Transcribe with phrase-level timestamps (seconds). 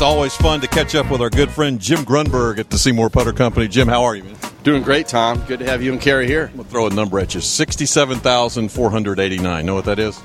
[0.00, 3.12] It's always fun to catch up with our good friend Jim Grundberg at the SeeMore
[3.12, 3.68] Putter Company.
[3.68, 4.49] Jim, how are you, man?
[4.62, 5.42] Doing great, Tom.
[5.46, 6.48] Good to have you and Carrie here.
[6.48, 9.64] To throw a number at you 67,489.
[9.64, 10.20] Know what that is?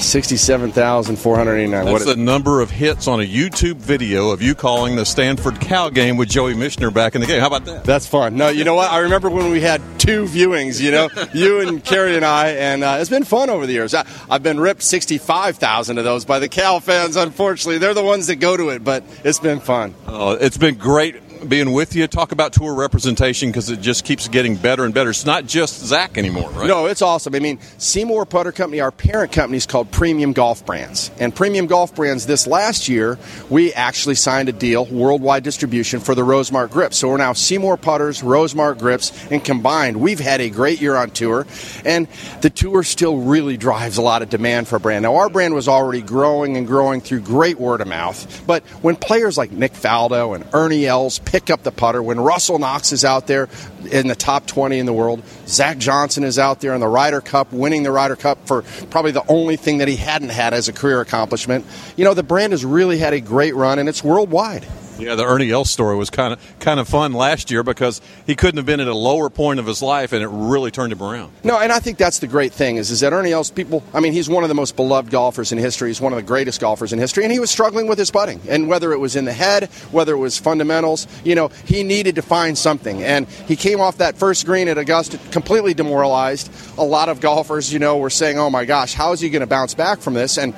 [0.00, 1.86] 67,489.
[1.86, 5.88] That's the number of hits on a YouTube video of you calling the Stanford Cal
[5.90, 7.40] game with Joey Mishner back in the game.
[7.40, 7.84] How about that?
[7.84, 8.36] That's fun.
[8.36, 8.90] No, you know what?
[8.90, 12.84] I remember when we had two viewings, you know, you and Carrie and I, and
[12.84, 13.94] uh, it's been fun over the years.
[13.94, 17.78] I, have been ripped 65,000 of those by the Cal fans, unfortunately.
[17.78, 19.94] They're the ones that go to it, but it's been fun.
[20.06, 22.06] Oh, it's been great being with you.
[22.06, 25.10] Talk about tour representation because it just keeps getting better and better.
[25.10, 26.66] It's not just Zach anymore, right?
[26.66, 27.34] No, it's awesome.
[27.34, 31.10] I mean, SeeMore Putter Company, our parent company is called Premium Golf Brands.
[31.18, 33.18] And Premium Golf Brands, this last year,
[33.48, 36.98] we actually signed a deal, worldwide distribution, for the Rosemark grips.
[36.98, 41.10] So we're now SeeMore Putters, Rosemark grips, and combined, we've had a great year on
[41.10, 41.46] tour.
[41.84, 42.08] And
[42.40, 45.02] the tour still really drives a lot of demand for brand.
[45.02, 48.42] Now, our brand was already growing and growing through great word of mouth.
[48.46, 52.02] But when players like Nick Faldo and Ernie Els pick up the putter.
[52.02, 53.48] When Russell Knox is out there
[53.92, 57.20] in the top 20 in the world, Zach Johnson is out there in the Ryder
[57.20, 60.66] Cup, winning the Ryder Cup for probably the only thing that he hadn't had as
[60.66, 61.64] a career accomplishment.
[61.96, 64.66] You know, the brand has really had a great run, and it's worldwide.
[65.00, 68.36] Yeah, the Ernie Els story was kind of kind of fun last year because he
[68.36, 71.02] couldn't have been at a lower point of his life, and it really turned him
[71.02, 71.32] around.
[71.42, 73.82] No, and I think that's the great thing is is that Ernie Els people.
[73.94, 75.88] I mean, he's one of the most beloved golfers in history.
[75.88, 78.40] He's one of the greatest golfers in history, and he was struggling with his putting.
[78.48, 82.16] And whether it was in the head, whether it was fundamentals, you know, he needed
[82.16, 83.02] to find something.
[83.02, 86.50] And he came off that first green at Augusta completely demoralized.
[86.78, 89.40] A lot of golfers, you know, were saying, "Oh my gosh, how is he going
[89.40, 90.54] to bounce back from this?" and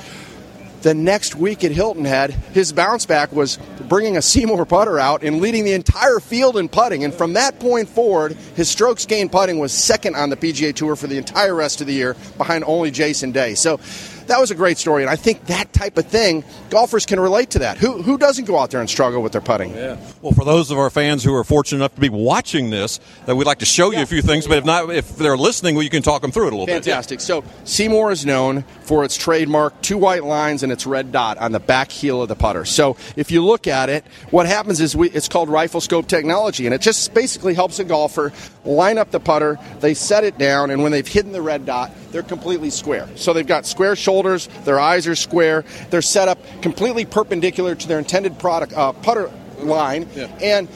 [0.83, 3.59] the next week at Hilton Head, his bounce back was
[3.93, 7.05] bringing a SeeMore putter out and leading the entire field in putting.
[7.05, 10.97] And from that point forward, his strokes gained putting was second on the PGA Tour
[10.97, 13.55] for the entire rest of the year, behind only Jason Day.
[13.55, 13.79] So
[14.27, 17.51] that was a great story, and I think that type of thing, golfers can relate
[17.51, 17.79] to that.
[17.79, 19.75] Who who doesn't go out there and struggle with their putting?
[19.75, 19.97] Yeah.
[20.21, 23.37] Well, for those of our fans who are fortunate enough to be watching this, that
[23.37, 24.03] we'd like to show you yeah.
[24.05, 26.49] a few things, but if not, if they're listening, well, you can talk them through
[26.49, 27.19] it a little Fantastic.
[27.19, 27.25] bit.
[27.27, 27.57] Fantastic.
[27.67, 31.53] So SeeMore is known for its trademark two white lines and its red dot on
[31.53, 32.65] the back heel of the putter.
[32.65, 36.67] So if you look at it, what happens is we, it's called rifle scope technology,
[36.67, 38.33] and it just basically helps a golfer
[38.65, 39.59] line up the putter.
[39.81, 43.09] They set it down, and when they've hidden the red dot, they're completely square.
[43.17, 47.89] So they've got square shoulders, their eyes are square, they're set up completely perpendicular to
[47.89, 50.27] their intended product uh, putter line, yeah.
[50.41, 50.69] and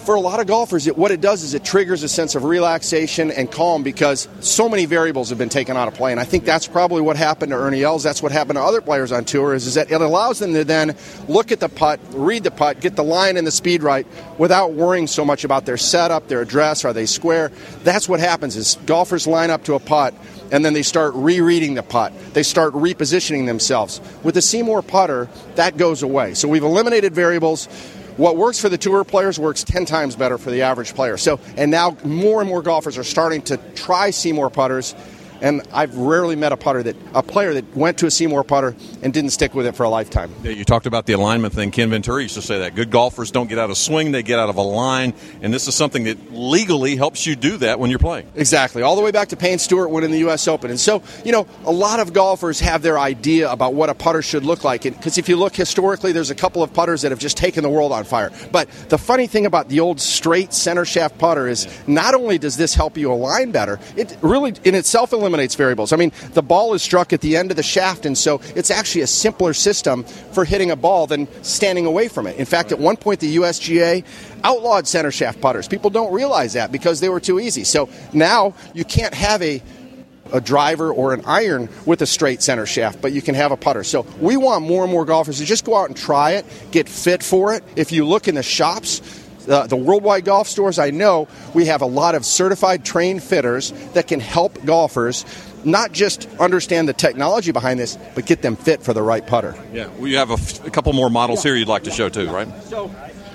[0.00, 2.44] for a lot of golfers, it, what it does is it triggers a sense of
[2.44, 6.10] relaxation and calm because so many variables have been taken out of play.
[6.10, 8.02] And I think that's probably what happened to Ernie Els.
[8.02, 10.64] That's what happened to other players on tour is, is that it allows them to
[10.64, 10.96] then
[11.28, 14.06] look at the putt, read the putt, get the line and the speed right
[14.38, 17.52] without worrying so much about their setup, their address, are they square.
[17.84, 20.14] That's what happens is golfers line up to a putt
[20.52, 22.12] and then they start rereading the putt.
[22.32, 24.00] They start repositioning themselves.
[24.22, 26.34] With the SeeMore putter, that goes away.
[26.34, 27.68] So we've eliminated variables
[28.20, 31.16] what works for the tour players works 10 times better for the average player.
[31.16, 34.94] So, and now more and more golfers are starting to try SeeMore putters
[35.40, 38.74] and I've rarely met a putter that a player that went to a SeeMore putter
[39.02, 40.32] and didn't stick with it for a lifetime.
[40.42, 41.70] Yeah, you talked about the alignment thing.
[41.70, 44.38] Ken Venturi used to say that good golfers don't get out of swing; they get
[44.38, 47.90] out of a line, and this is something that legally helps you do that when
[47.90, 48.28] you're playing.
[48.36, 50.46] Exactly, all the way back to Payne Stewart winning the U.S.
[50.48, 53.94] Open, and so you know a lot of golfers have their idea about what a
[53.94, 54.82] putter should look like.
[54.82, 57.68] Because if you look historically, there's a couple of putters that have just taken the
[57.70, 58.30] world on fire.
[58.52, 62.56] But the funny thing about the old straight center shaft putter is not only does
[62.56, 65.92] this help you align better, it really in itself eliminates eliminates variables.
[65.92, 68.70] I mean, the ball is struck at the end of the shaft, and so it's
[68.70, 72.36] actually a simpler system for hitting a ball than standing away from it.
[72.36, 74.04] In fact, at one point, the USGA
[74.42, 75.68] outlawed center shaft putters.
[75.68, 77.64] People don't realize that because they were too easy.
[77.64, 79.62] So now you can't have a
[80.32, 83.56] a driver or an iron with a straight center shaft, but you can have a
[83.56, 83.82] putter.
[83.82, 86.88] So we want more and more golfers to just go out and try it, get
[86.88, 87.64] fit for it.
[87.74, 89.02] If you look in the shops,
[89.50, 93.72] uh, the worldwide golf stores, I know we have a lot of certified trained fitters
[93.94, 95.24] that can help golfers
[95.64, 99.54] not just understand the technology behind this, but get them fit for the right putter.
[99.72, 101.50] Yeah, we have a, f- a couple more models yeah.
[101.50, 102.48] here you'd like to show too, right?
[102.64, 102.88] So,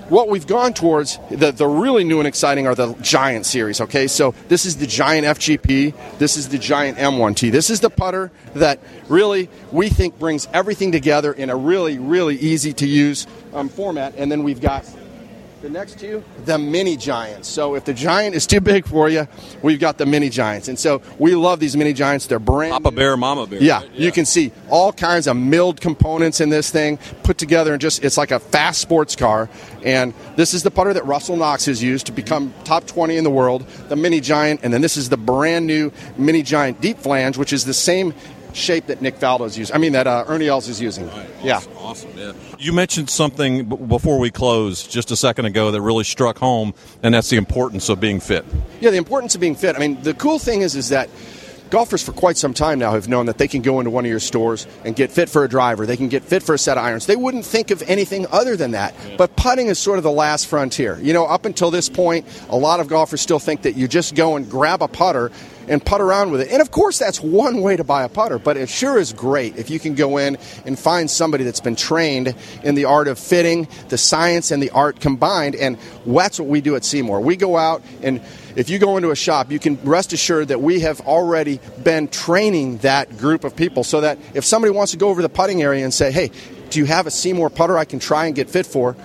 [0.10, 4.06] what we've gone towards, the, the really new and exciting are the Giant series, okay?
[4.06, 7.52] So, this is the Giant FGP, this is the Giant M1T.
[7.52, 8.80] This is the putter that
[9.10, 14.14] really we think brings everything together in a really, really easy to use um, format.
[14.18, 14.86] And then we've got
[15.66, 17.48] the next two, the mini giants.
[17.48, 19.28] So if the giant is too big for you,
[19.64, 20.68] we've got the mini giants.
[20.68, 22.28] And so we love these mini giants.
[22.28, 22.96] They're brand Papa new.
[22.96, 23.60] Bear, Mama Bear.
[23.60, 23.90] Yeah, right?
[23.92, 27.82] yeah, you can see all kinds of milled components in this thing put together and
[27.82, 29.50] just it's like a fast sports car.
[29.84, 33.24] And this is the putter that Russell Knox has used to become top 20 in
[33.24, 34.60] the world, the mini giant.
[34.62, 38.14] And then this is the brand new mini giant deep flange, which is the same
[38.56, 39.76] shape that Nick Faldo's using.
[39.76, 41.08] I mean that uh, Ernie Els is using.
[41.10, 41.30] Right.
[41.44, 41.62] Yeah.
[41.78, 42.10] Awesome.
[42.16, 42.34] Yeah.
[42.58, 46.74] You mentioned something b- before we close just a second ago that really struck home,
[47.04, 48.46] and that's the importance of being fit.
[48.80, 49.76] Yeah, the importance of being fit.
[49.76, 51.10] I mean, the cool thing is, is that
[51.70, 54.10] golfers for quite some time now have known that they can go into one of
[54.10, 55.86] your stores and get fit for a driver.
[55.86, 57.06] They can get fit for a set of irons.
[57.06, 58.94] They wouldn't think of anything other than that.
[59.18, 61.00] But putting is sort of the last frontier.
[61.02, 64.16] You know, up until this point, a lot of golfers still think that you just
[64.16, 65.32] go and grab a putter
[65.68, 66.52] and putt around with it.
[66.52, 69.58] And of course, that's one way to buy a putter, but it sure is great
[69.58, 73.18] if you can go in and find somebody that's been trained in the art of
[73.18, 75.56] fitting, the science and the art combined.
[75.56, 77.22] And that's what we do at SeeMore.
[77.22, 78.22] We go out and
[78.56, 82.08] if you go into a shop, you can rest assured that we have already been
[82.08, 85.62] training that group of people so that if somebody wants to go over the putting
[85.62, 86.32] area and say, hey,
[86.70, 88.96] do you have a SeeMore putter I can try and get fit for?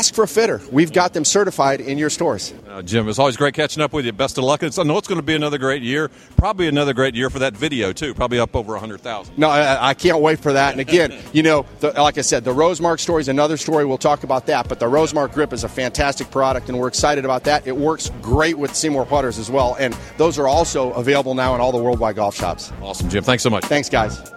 [0.00, 0.62] Ask for a fitter.
[0.72, 2.54] We've got them certified in your stores.
[2.66, 4.12] Uh, Jim, it's always great catching up with you.
[4.12, 4.62] Best of luck.
[4.62, 6.10] It's, I know it's going to be another great year.
[6.38, 8.14] Probably another great year for that video, too.
[8.14, 9.36] Probably up over 100,000.
[9.36, 10.72] No, I, I can't wait for that.
[10.72, 13.84] And again, you know, the, like I said, the Rosemark story is another story.
[13.84, 14.70] We'll talk about that.
[14.70, 17.66] But the Rosemark grip is a fantastic product, and we're excited about that.
[17.66, 19.76] It works great with SeeMore putters as well.
[19.78, 22.72] And those are also available now in all the worldwide golf shops.
[22.80, 23.22] Awesome, Jim.
[23.22, 23.66] Thanks so much.
[23.66, 24.32] Thanks, guys.